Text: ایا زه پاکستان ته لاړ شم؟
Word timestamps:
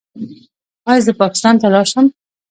ایا 0.89 1.03
زه 1.05 1.11
پاکستان 1.21 1.55
ته 1.61 1.67
لاړ 1.73 1.85
شم؟ 1.91 2.05